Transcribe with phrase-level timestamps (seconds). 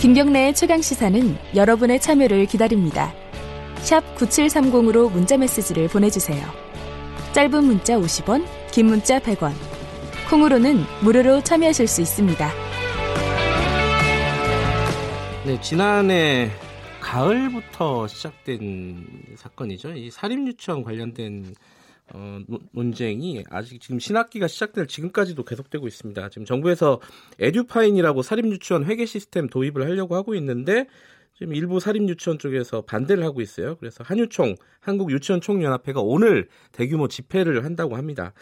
[0.00, 3.14] 김경래의 최강 시사는 여러분의 참여를 기다립니다.
[4.16, 6.46] 9730으로 문자 메시지를 보내주세요.
[7.32, 9.52] 짧은 문자 50원, 긴 문자 100원.
[10.28, 12.50] 콩으로는 무료로 참여하실 수 있습니다.
[15.46, 16.50] 네, 지난해
[17.00, 19.06] 가을부터 시작된
[19.36, 19.92] 사건이죠.
[19.94, 21.54] 이 사립 유치원 관련된
[22.12, 22.38] 어,
[22.72, 26.28] 논쟁이 아직 지금 신학기가 시작될 지금까지도 계속되고 있습니다.
[26.28, 27.00] 지금 정부에서
[27.40, 30.86] 에듀파인이라고 사립유치원 회계 시스템 도입을 하려고 하고 있는데
[31.34, 33.76] 지금 일부 사립유치원 쪽에서 반대를 하고 있어요.
[33.76, 38.32] 그래서 한유총 한국유치원총연합회가 오늘 대규모 집회를 한다고 합니다.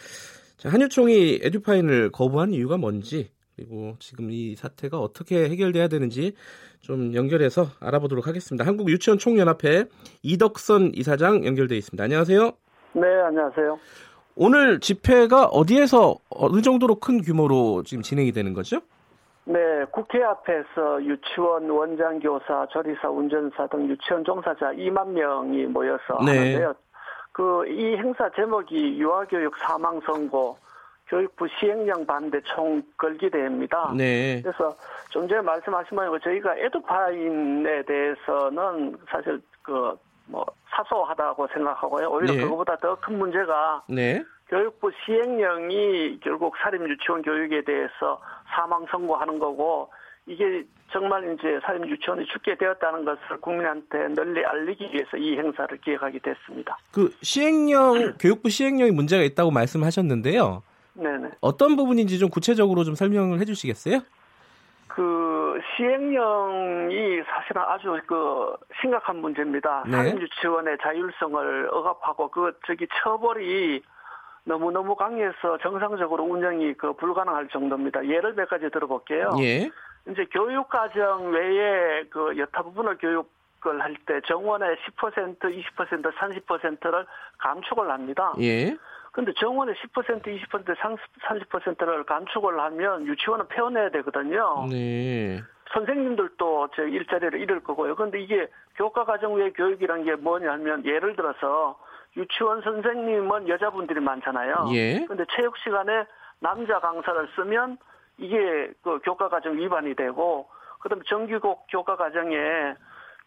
[0.57, 6.33] 자, 한유총이 에듀파인을 거부한 이유가 뭔지 그리고 지금 이 사태가 어떻게 해결돼야 되는지
[6.81, 8.65] 좀 연결해서 알아보도록 하겠습니다.
[8.65, 9.85] 한국유치원총연합회
[10.23, 12.03] 이덕선 이사장 연결돼 있습니다.
[12.03, 12.64] 안녕하세요.
[12.95, 13.77] 네, 안녕하세요.
[14.37, 18.79] 오늘 집회가 어디에서 어느 정도로 큰 규모로 지금 진행이 되는 거죠?
[19.43, 19.59] 네,
[19.91, 26.37] 국회 앞에서 유치원 원장, 교사, 조리사, 운전사 등 유치원 종사자 2만 명이 모여서 네.
[26.37, 26.73] 하는데요.
[27.33, 30.57] 그 이 행사 제목이 유아교육 사망 선고
[31.09, 33.93] 교육부 시행령 반대 총 걸기대입니다.
[33.97, 34.41] 네.
[34.41, 34.73] 그래서
[35.09, 39.93] 좀 전에 말씀하신 바에 저희가 에듀파인에 대해서는 사실 그
[40.27, 40.43] 뭐
[40.75, 42.09] 사소하다고 생각하고요.
[42.09, 42.41] 오히려 네.
[42.41, 44.23] 그것보다 더 큰 문제가 네.
[44.47, 48.21] 교육부 시행령이 결국 사립 유치원 교육에 대해서
[48.55, 49.89] 사망 선고하는 거고
[50.27, 56.19] 이게 정말 이제 사립 유치원이 죽게 되었다는 것을 국민한테 널리 알리기 위해서 이 행사를 기획하게
[56.19, 56.77] 됐습니다.
[56.91, 60.63] 그 시행령 교육부 시행령이 문제가 있다고 말씀하셨는데요.
[60.93, 61.29] 네네.
[61.41, 63.99] 어떤 부분인지 좀 구체적으로 좀 설명을 해주시겠어요?
[64.87, 65.44] 그
[65.75, 69.83] 시행령이 사실은 아주 그 심각한 문제입니다.
[69.85, 69.91] 네.
[69.91, 73.81] 사립유치원의 자율성을 억압하고 그 저기 처벌이
[74.45, 78.05] 너무너무 강해서 정상적으로 운영이 그 불가능할 정도입니다.
[78.05, 79.31] 예를 몇 가지 들어볼게요.
[79.39, 79.69] 예.
[80.09, 87.05] 이제 교육과정 외에 그 여타 부분을 교육을 할 때 정원의 10%, 20%, 30%를
[87.39, 88.33] 감축을 합니다.
[88.39, 88.77] 예.
[89.15, 90.75] 근데 정원의 10%, 20%,
[91.21, 94.67] 30%를 감축을 하면 유치원은 폐원해야 되거든요.
[94.69, 95.41] 네.
[95.71, 97.95] 선생님들도 제 일자리를 잃을 거고요.
[97.95, 101.79] 근데 이게 교과 과정 외 교육이란 게 뭐냐면 예를 들어서
[102.17, 104.67] 유치원 선생님은 여자분들이 많잖아요.
[104.73, 105.05] 예.
[105.07, 106.05] 근데 체육 시간에
[106.41, 107.77] 남자 강사를 쓰면
[108.17, 110.49] 이게 그 교과 과정 위반이 되고
[110.81, 112.75] 그다음에 정규국 교과 과정에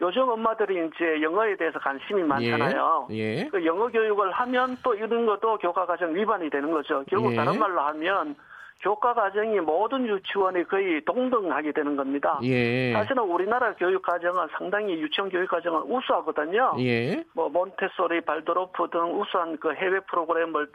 [0.01, 3.09] 요즘 엄마들이 이제 영어에 대해서 관심이 많잖아요.
[3.11, 3.15] 예.
[3.39, 3.49] 예.
[3.51, 7.05] 그 영어 교육을 하면 또 이런 것도 교과 과정 위반이 되는 거죠.
[7.09, 7.37] 결국 예.
[7.37, 8.37] 다른 말로 하면
[8.81, 12.39] 교과 과정이 모든 유치원이 거의 동등하게 되는 겁니다.
[12.45, 12.93] 예.
[12.93, 16.77] 사실은 우리나라 교육 과정은 상당히 유치원 교육 과정은 우수하거든요.
[16.79, 17.25] 예.
[17.33, 20.71] 뭐 몬테소리, 발도로프 등 우수한 그 해외 프로그램을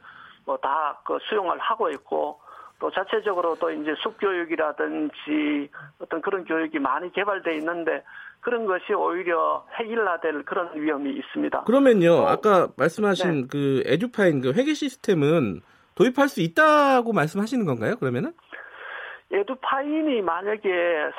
[0.45, 2.41] 뭐 다 그 수용을 하고 있고
[2.79, 5.69] 또 자체적으로 또 이제 숙교육이라든지
[5.99, 8.03] 어떤 그런 교육이 많이 개발돼 있는데
[8.43, 11.63] 그런 것이 오히려 해일화될 그런 위험이 있습니다.
[11.63, 13.47] 그러면요, 어, 아까 말씀하신 네.
[13.49, 15.61] 그 에듀파인 그 회계 시스템은
[15.95, 17.95] 도입할 수 있다고 말씀하시는 건가요?
[17.95, 18.33] 그러면은?
[19.31, 20.69] 에듀파인이 만약에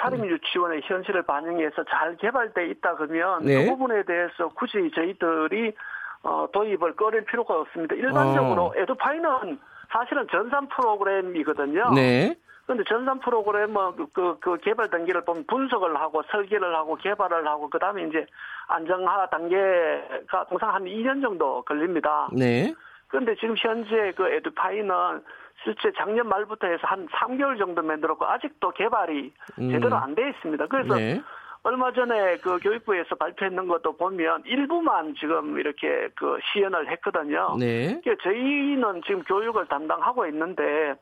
[0.01, 3.65] 사립 유치원의 현실을 반영해서 잘 개발돼 있다 그러면 네.
[3.65, 5.75] 그 부분에 대해서 굳이 저희들이
[6.23, 7.95] 어, 도입을 꺼낼 필요가 없습니다.
[7.97, 8.73] 일반적으로 어.
[8.77, 9.59] 에듀파인은
[9.91, 11.93] 사실은 전산 프로그램이거든요.
[11.95, 12.37] 네.
[12.67, 17.69] 근데 전산 프로그램은 그, 그, 그 개발 단계를 보면 분석을 하고 설계를 하고 개발을 하고
[17.69, 18.27] 그 다음에 이제
[18.69, 22.29] 안정화 단계가 통상 한 2년 정도 걸립니다.
[22.33, 22.75] 네.
[23.09, 25.23] 그런데 지금 현재 그 에듀파이는
[25.63, 29.71] 실제 작년 말부터 해서 한 3개월 정도 만들었고 아직도 개발이 음.
[29.71, 30.67] 제대로 안 돼 있습니다.
[30.67, 31.23] 그래서 네.
[31.65, 37.57] 얼마 전에 그 교육부에서 발표했는 것도 보면 일부만 지금 이렇게 그 시연을 했거든요.
[37.59, 37.99] 네.
[38.03, 40.95] 그러니까 저희는 지금 교육을 담당하고 있는데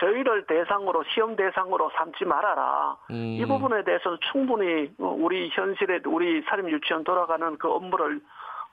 [0.00, 2.96] 저희를 대상으로 시험 대상으로 삼지 말아라.
[3.10, 3.36] 음.
[3.38, 8.20] 이 부분에 대해서는 충분히 우리 현실에 우리 사립 유치원 돌아가는 그 업무를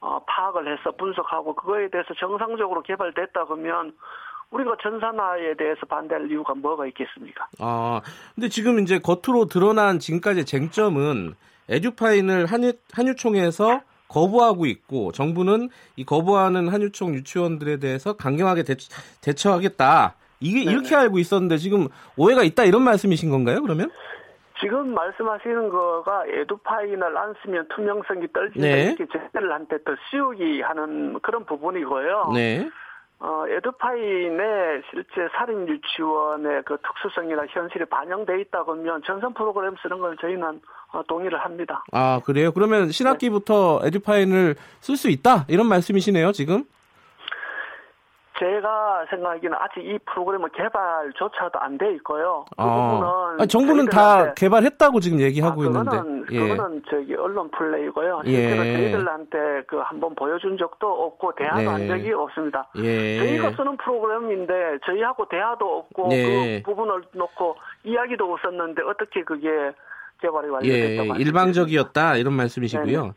[0.02, 3.94] 어, 파악을 해서 분석하고 그거에 대해서 정상적으로 개발됐다 그러면
[4.52, 7.48] 우리가 전산화에 대해서 반대할 이유가 뭐가 있겠습니까?
[7.60, 8.02] 아,
[8.34, 11.34] 근데 지금 이제 겉으로 드러난 지금까지 쟁점은
[11.70, 20.16] 에듀파인을 한유, 한유총에서 거부하고 있고 정부는 이 거부하는 한유총 유치원들에 대해서 강경하게 대, 처 하겠다
[20.40, 20.72] 이게 네네.
[20.72, 23.62] 이렇게 알고 있었는데 지금 오해가 있다 이런 말씀이신 건가요?
[23.62, 23.90] 그러면?
[24.62, 28.84] 지금 말씀하시는 거가 에듀파인을 안 쓰면 투명성이 떨어진다 네.
[28.98, 32.32] 이렇게 제들한테 더 씌우기 하는 그런 부분이고요.
[32.34, 32.70] 네.
[33.20, 40.18] 어, 에듀파인의 실제 살인 유치원의 그 특수성이나 현실이 반영돼 있다 그러면 전선 프로그램 쓰는 걸
[40.18, 41.84] 저희는 어, 동의를 합니다.
[41.92, 42.52] 아 그래요?
[42.52, 43.88] 그러면 신학기부터 네.
[43.88, 46.66] 에듀파인을 쓸 수 있다 이런 말씀이시네요 지금?
[48.38, 52.44] 제가 생각하기는 아직 이 프로그램은 개발조차도 안 돼 있고요.
[52.50, 52.66] 그 아.
[52.66, 53.08] 부분은
[53.40, 56.36] 아, 정부는 다 개발했다고 지금 얘기하고 아, 그거는, 있는데.
[56.36, 56.40] 예.
[56.50, 58.22] 그거는 저기 언론 플레이고요.
[58.26, 58.74] 실제로 예.
[58.78, 59.38] 저희들한테
[59.68, 61.68] 그 한번 보여준 적도 없고 대화도 네.
[61.68, 62.68] 한 적이 없습니다.
[62.78, 63.18] 예.
[63.20, 64.54] 저희가 쓰는 프로그램인데
[64.86, 66.62] 저희하고 대화도 없고 네.
[66.62, 69.50] 그 부분을 놓고 이야기도 없었는데 어떻게 그게
[70.22, 73.02] 개발이 완료됐다고 예, 일방적이었다 이런 말씀이시고요.
[73.02, 73.12] 네네.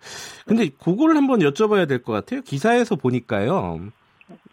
[0.47, 2.41] 근데 그거를 한번 여쭤봐야 될 것 같아요.
[2.43, 3.79] 기사에서 보니까요.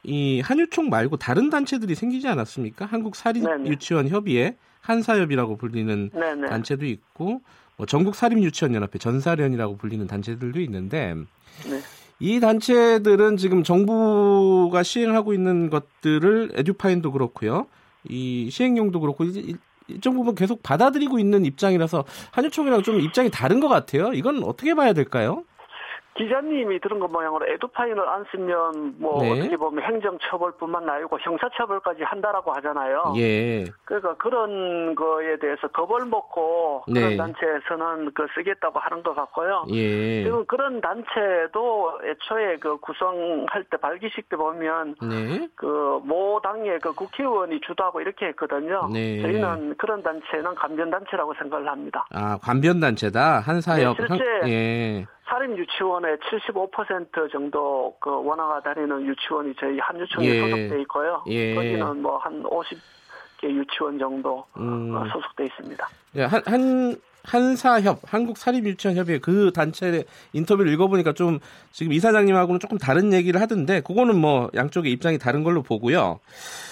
[0.03, 2.85] 이 한유총 말고 다른 단체들이 생기지 않았습니까?
[2.85, 6.47] 한국 사립 유치원 협의회 한사협이라고 불리는 네네.
[6.47, 7.41] 단체도 있고
[7.77, 11.81] 뭐 전국 사립 유치원 연합회 전사련이라고 불리는 단체들도 있는데 네.
[12.19, 17.67] 이 단체들은 지금 정부가 시행하고 있는 것들을 에듀파인도 그렇고요.
[18.07, 19.25] 이 시행령도 그렇고
[19.87, 24.13] 일정 부분 계속 받아들이고 있는 입장이라서 한유총이랑 좀 입장이 다른 것 같아요.
[24.13, 25.43] 이건 어떻게 봐야 될까요?
[26.15, 29.31] 기자님이 들은 것 모양으로 에듀파인을 안 쓰면 뭐 네.
[29.31, 33.13] 어떻게 보면 행정처벌뿐만 아니고 형사처벌까지 한다라고 하잖아요.
[33.17, 33.65] 예.
[33.83, 37.17] 그러니까 그런 거에 대해서 겁을 먹고 그런 네.
[37.17, 39.65] 단체에서는 그 쓰겠다고 하는 것 같고요.
[39.71, 40.23] 예.
[40.23, 45.49] 지금 그런 단체도 애초에 그 구성할 때 발기식 때 보면 네.
[45.55, 48.89] 그모 당의 그 국회의원이 주도하고 이렇게 했거든요.
[48.93, 49.21] 네.
[49.21, 52.05] 저희는 그런 단체는 관변 단체라고 생각을 합니다.
[52.13, 53.97] 아 관변 단체다 한 사역.
[53.97, 55.05] 네, 실제 한, 예.
[55.35, 60.39] 사립 유치원의 75% 정도 그 원화가 다니는 유치원이 저희 한유총에 예.
[60.39, 61.23] 소속돼 있고요.
[61.27, 61.53] 예.
[61.53, 64.95] 거기는 뭐 한 50개 유치원 정도 음.
[64.95, 65.89] 어, 소속돼 있습니다.
[66.15, 71.39] 예, 한, 한 한사협 한국사립유치원협의 그 단체 인터뷰를 읽어보니까 좀
[71.71, 76.19] 지금 이사장님하고는 조금 다른 얘기를 하던데 그거는 뭐 양쪽의 입장이 다른 걸로 보고요.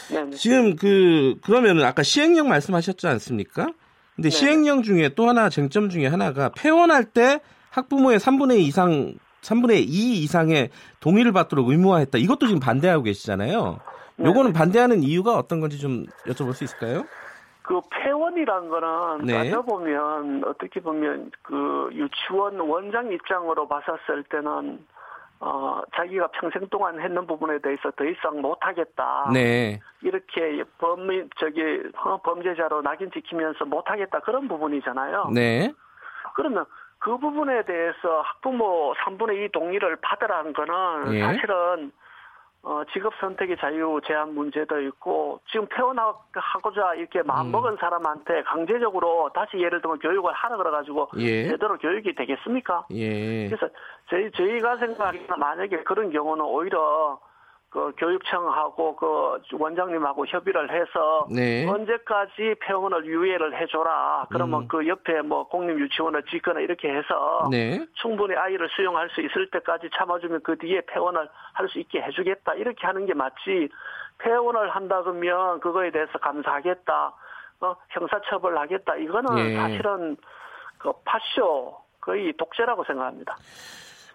[0.10, 0.30] 네, 네.
[0.32, 3.68] 지금 그 그러면은 아까 시행령 말씀하셨지 않습니까?
[4.16, 4.38] 근데 네.
[4.38, 7.42] 시행령 중에 또 하나 쟁점 중에 하나가 폐원할 때
[7.74, 12.18] 학부모의 3분의 2 이상 3분의 2 이상의 동의를 받도록 의무화했다.
[12.18, 13.80] 이것도 지금 반대하고 계시잖아요.
[14.18, 14.26] 네.
[14.26, 17.04] 요거는 반대하는 이유가 어떤 건지 좀 여쭤볼 수 있을까요?
[17.64, 19.34] 그 폐원이란 거는 네.
[19.34, 24.86] 따져보면 어떻게 보면 그 유치원 원장 입장으로 봤었을 때는
[25.40, 29.32] 어 자기가 평생 동안 했는 부분에 대해서 더 이상 못하겠다.
[29.34, 29.80] 네.
[30.02, 31.62] 이렇게 범 저기
[32.06, 35.32] 어, 범죄자로 낙인 찍히면서 못하겠다 그런 부분이잖아요.
[35.34, 35.74] 네.
[36.36, 36.66] 그러면
[37.04, 41.22] 그 부분에 대해서 학부모 3분의 2 동의를 받으라는 거는 예.
[41.22, 41.92] 사실은
[42.62, 47.78] 어, 직업 선택의 자유 제한 문제도 있고 지금 퇴원하고자 이렇게 마음 먹은 음.
[47.78, 51.50] 사람한테 강제적으로 다시 예를 들면 교육을 하라 그래 가지고 예.
[51.50, 52.86] 제대로 교육이 되겠습니까?
[52.92, 53.50] 예.
[53.50, 53.68] 그래서
[54.10, 57.20] 저희 저희가 생각하기는 만약에 그런 경우는 오히려
[57.74, 61.68] 그 교육청하고 그 원장님하고 협의를 해서 네.
[61.68, 64.28] 언제까지 폐원을 유예를 해줘라.
[64.30, 64.68] 그러면 음.
[64.68, 67.84] 그 옆에 뭐 공립 유치원을 짓거나 이렇게 해서 네.
[67.96, 72.54] 충분히 아이를 수용할 수 있을 때까지 참아주면 그 뒤에 폐원을 할 수 있게 해주겠다.
[72.56, 73.70] 이렇게 하는 게 맞지.
[74.20, 77.14] 폐원을 한다 그러면 그거에 대해서 감사하겠다.
[77.62, 78.98] 어, 형사처벌 하겠다.
[78.98, 79.56] 이거는 예.
[79.56, 80.16] 사실은
[80.78, 83.36] 그 파쇼 거의 독재라고 생각합니다.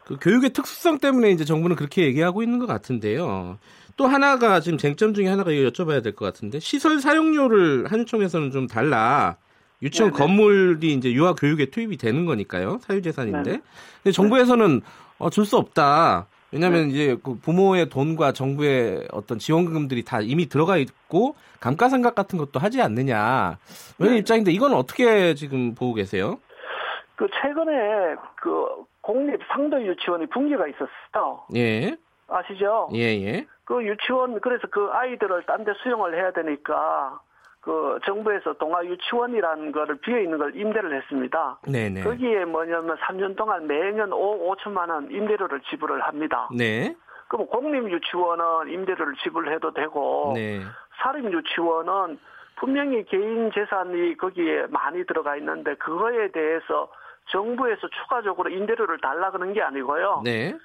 [0.09, 3.59] 그 교육의 특수성 때문에 이제 정부는 그렇게 얘기하고 있는 것 같은데요.
[3.99, 8.67] 또 하나가 지금 쟁점 중에 하나가 이거 여쭤봐야 될 것 같은데 시설 사용료를 한유총에서는 좀
[8.67, 9.37] 달라.
[9.83, 10.19] 유치원 네네.
[10.25, 12.79] 건물이 이제 유아 교육에 투입이 되는 거니까요.
[12.83, 13.61] 사유재산인데.
[14.03, 14.81] 근데 정부에서는
[15.19, 16.27] 어, 줄 수 없다.
[16.53, 16.95] 왜냐하면 네.
[16.95, 22.81] 이제 그 부모의 돈과 정부의 어떤 지원금들이 다 이미 들어가 있고 감가상각 같은 것도 하지
[22.81, 23.59] 않느냐.
[23.99, 24.19] 이런 네.
[24.21, 26.39] 입장인데 이건 어떻게 지금 보고 계세요?
[27.17, 27.73] 그 최근에
[28.41, 28.49] 그
[29.09, 31.41] 공립 상도 유치원이 붕괴가 있었어요.
[31.57, 31.97] 예.
[32.29, 32.91] 아시죠?
[32.93, 33.47] 예, 예.
[33.65, 37.19] 그 유치원 그래서 그 아이들을 딴 데 수용을 해야 되니까
[37.63, 41.59] 그 정부에서 동아 유치원이라는 거를 비어 있는 걸 임대를 했습니다.
[41.65, 41.89] 네네.
[41.89, 42.03] 네.
[42.03, 46.51] 거기에 뭐냐면 3년 동안 매년 5, 5천만 원 임대료를 지불을 합니다.
[46.55, 46.95] 네.
[47.29, 50.61] 그럼 공립 유치원은 임대료를 지불해도 되고 네.
[51.01, 52.19] 사립 유치원은
[52.57, 56.91] 분명히 개인 재산이 거기에 많이 들어가 있는데 그거에 대해서
[57.31, 60.23] 정부에서 추가적으로 임대료를 달라 그런 게 아니고요.
[60.25, 60.57] 네.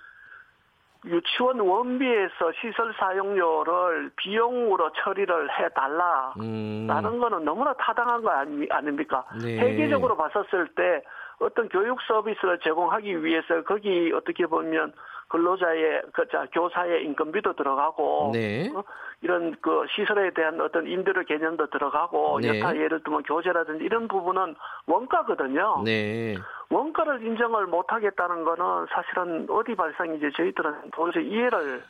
[1.05, 6.33] 유치원 원비에서 시설 사용료를 비용으로 처리를 해달라.
[6.39, 6.85] 음.
[6.87, 9.25] 라는 거는 너무나 타당한 거 아니, 아닙니까?
[9.41, 9.57] 네.
[9.57, 11.03] 세계적으로 봤었을 때
[11.39, 14.93] 어떤 교육 서비스를 제공하기 위해서 거기 어떻게 보면
[15.29, 18.69] 근로자의 그 자 교사의 인건비도 들어가고 네.
[18.75, 18.83] 어?
[19.21, 22.59] 이런 그 시설에 대한 어떤 임대료 개념도 들어가고 네.
[22.59, 25.81] 여타 예를 들면 교재라든지 이런 부분은 원가거든요.
[25.83, 26.35] 네.
[26.69, 31.83] 원가를 인정을 못 하겠다는 거는 사실은 어디 발상인지 저희들은 도저히 이해를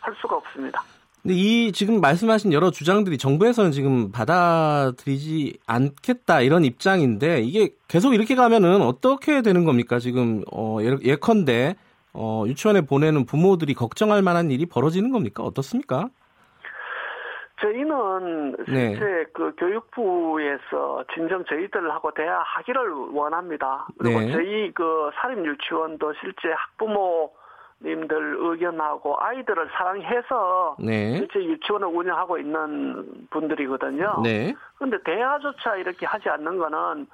[0.00, 0.82] 할 수가 없습니다.
[1.28, 8.34] 근데 이 지금 말씀하신 여러 주장들이 정부에서는 지금 받아들이지 않겠다 이런 입장인데 이게 계속 이렇게
[8.34, 9.98] 가면은 어떻게 되는 겁니까?
[9.98, 11.76] 지금 어 예컨대
[12.14, 15.42] 어 유치원에 보내는 부모들이 걱정할 만한 일이 벌어지는 겁니까?
[15.42, 16.08] 어떻습니까?
[17.60, 18.92] 저희는 네.
[18.92, 19.24] 실제 네.
[19.34, 23.86] 그 교육부에서 진정 저희들하고 대화하기를 원합니다.
[23.98, 24.32] 그리고 네.
[24.32, 27.32] 저희 그 사립 유치원도 실제 학부모
[27.80, 31.16] 님들 의견하고 아이들을 사랑해서 네.
[31.16, 34.20] 실제 유치원을 운영하고 있는 분들이거든요.
[34.24, 34.54] 네.
[34.76, 37.06] 그런데 대화조차 이렇게 하지 않는 거는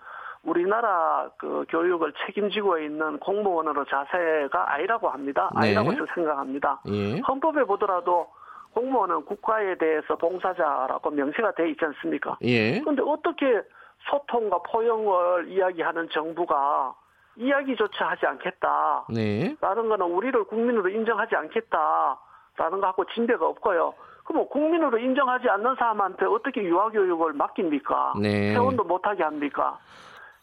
[0.43, 5.51] 우리나라 그 교육을 책임지고 있는 공무원으로 자세가 아니라고 합니다.
[5.55, 5.69] 네.
[5.69, 5.99] 아니라고 네.
[6.15, 6.81] 생각합니다.
[6.89, 7.19] 예.
[7.21, 8.29] 헌법에 보더라도
[8.73, 12.37] 공무원은 국가에 대해서 봉사자라고 명시가 돼 있지 않습니까?
[12.43, 12.81] 예.
[12.81, 13.63] 그런데 어떻게
[14.11, 16.95] 소통과 포용을 이야기하는 정부가
[17.37, 19.07] 이야기조차 하지 않겠다.
[19.09, 19.57] 네.
[19.61, 22.19] 라는 거는 우리를 국민으로 인정하지 않겠다.
[22.57, 23.95] 라는 거 하고 진대가 없고요.
[24.25, 28.15] 그럼 뭐 국민으로 인정하지 않는 사람한테 어떻게 유아교육을 맡깁니까?
[28.21, 28.53] 네.
[28.53, 29.79] 회원도 못하게 합니까?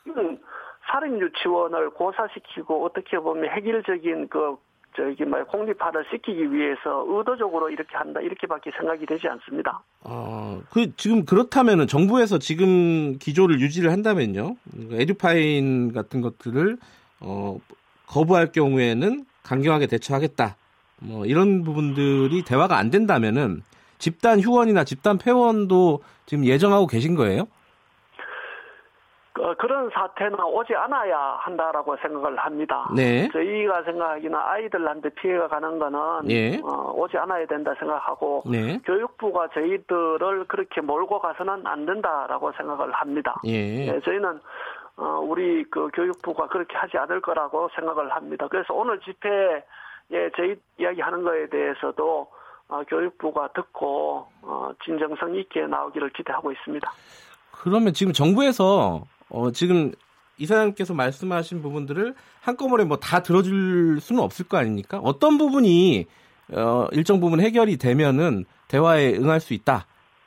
[0.06, 0.40] 이건
[0.90, 4.58] 사립 유치원을 고사시키고 어떻게 보면 획일적인 그
[4.96, 9.82] 저기 뭐 공립화를 시키기 위해서 의도적으로 이렇게 한다 이렇게밖에 생각이 되지 않습니다.
[10.04, 14.56] 아, 그 지금 그렇다면은 정부에서 지금 기조를 유지를 한다면요,
[14.92, 16.78] 에듀파인 같은 것들을
[17.22, 17.58] 어,
[18.08, 20.56] 거부할 경우에는 강경하게 대처하겠다.
[21.00, 23.62] 뭐 이런 부분들이 대화가 안 된다면은
[23.98, 27.48] 집단 휴원이나 집단 폐원도 지금 예정하고 계신 거예요?
[29.40, 32.90] 어, 그런 사태는 오지 않아야 한다라고 생각을 합니다.
[32.94, 33.30] 네.
[33.32, 36.60] 저희가 생각하기는 아이들한테 피해가 가는 거는 네.
[36.64, 38.78] 어, 오지 않아야 된다 생각하고 네.
[38.86, 43.40] 교육부가 저희들을 그렇게 몰고 가서는 안 된다라고 생각을 합니다.
[43.46, 43.92] 예.
[43.92, 44.42] 네, 저희는
[44.98, 48.48] 어, 우리 그 교육부가 그렇게 하지 않을 거라고 생각을 합니다.
[48.50, 49.64] 그래서 오늘 집회에
[50.36, 52.28] 저희 이야기하는 거에 대해서도
[52.68, 56.92] 어, 교육부가 듣고 어, 진정성 있게 나오기를 기대하고 있습니다.
[57.64, 59.92] 그러면 지금 정부에서 어, 지금
[60.38, 65.00] 이사장님께서 말씀하신 부분들을 한꺼번에 뭐 다 들어줄 수는 없을 거 아닙니까?
[65.04, 66.06] 어떤 부분이
[66.54, 69.86] 어, 일정 부분 해결이 되면은 대화에 응할 수 있다.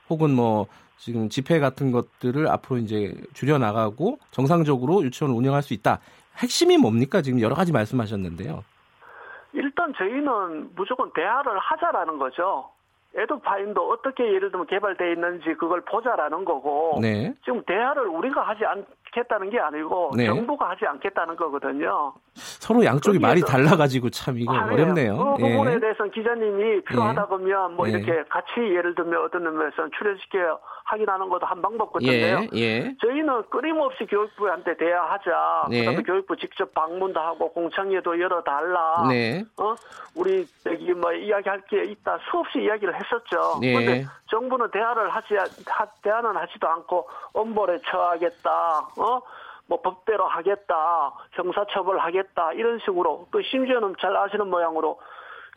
[0.08, 5.98] 혹은 뭐 지금 집회 같은 것들을 앞으로 이제 줄여 나가고 정상적으로 유치원을 운영할 수 있다.
[6.38, 7.20] 핵심이 뭡니까?
[7.22, 8.64] 지금 여러 가지 말씀하셨는데요.
[9.52, 12.68] 일단 저희는 무조건 대화를 하자라는 거죠.
[13.16, 17.32] 에드파인도 어떻게 예를 들면 개발되어 있는지 그걸 보자라는 거고 네.
[17.44, 20.26] 지금 대화를 우리가 하지 않겠다는 게 아니고 네.
[20.26, 22.12] 정부가 하지 않겠다는 거거든요.
[22.34, 25.36] 서로 양쪽이 말이 달라가지고 참 이거 아, 어렵네요.
[25.38, 25.52] 그 예.
[25.52, 27.92] 부분에 대해서는 기자님이 필요하다 그러면 뭐 예.
[27.92, 32.46] 이렇게 같이 예를 들면 어떤 의미에서는 출연시켜 확인하는 것도 한 방법 같은데요.
[32.54, 32.94] 예, 예.
[33.00, 35.66] 저희는 끊임없이 교육부한테 대화하자.
[35.70, 35.80] 네.
[35.80, 39.06] 그다음에 교육부 직접 방문도 하고 공청회도 열어달라.
[39.08, 39.44] 네.
[39.56, 39.74] 어?
[40.14, 42.18] 우리 여기 뭐 이야기할 게 있다.
[42.30, 43.58] 수없이 이야기를 했었죠.
[43.60, 43.72] 네.
[43.72, 45.34] 그런데 정부는 대화를 하지
[45.66, 48.78] 하, 대화는 하지도 않고 엄벌에 처하겠다.
[48.98, 49.22] 어?
[49.66, 55.00] 뭐 법대로 하겠다, 형사처벌하겠다 이런 식으로 또 심지어는 잘 아시는 모양으로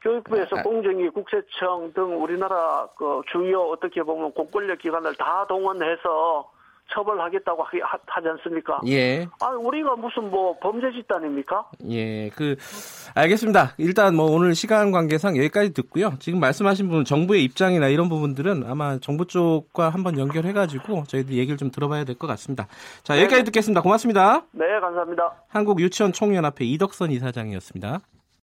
[0.08, 0.64] 교육부에서 아, 아.
[0.64, 6.52] 공정위, 국세청 등 우리나라 그 주요 어떻게 보면 공권력 기관을 다 동원해서
[6.90, 8.80] 처벌하겠다고 하, 지 않습니까?
[8.88, 9.28] 예.
[9.42, 11.70] 아, 우리가 무슨 뭐 범죄 집단입니까?
[11.90, 12.56] 예, 그
[13.14, 13.74] 알겠습니다.
[13.78, 16.14] 일단 뭐 오늘 시간 관계상 여기까지 듣고요.
[16.20, 21.72] 지금 말씀하신 부분 정부의 입장이나 이런 부분들은 아마 정부 쪽과 한번 연결해가지고 저희들 얘기를 좀
[21.72, 22.68] 들어봐야 될 것 같습니다.
[23.04, 23.44] 자, 여기까지 네.
[23.44, 23.82] 듣겠습니다.
[23.82, 24.44] 고맙습니다.
[24.54, 25.34] 네, 감사합니다.
[25.50, 28.00] 한국 유치원 총연합회 이덕선 이사장이었습니다.